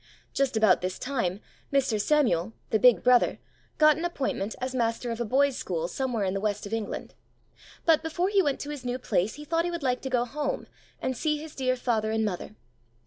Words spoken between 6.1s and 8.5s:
in the West of England; but before he